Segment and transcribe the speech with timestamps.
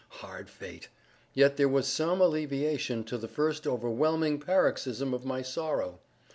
[0.15, 5.99] Hard fate!—yet there was some alleviation to the first overwhelming paroxysm of my sorrow.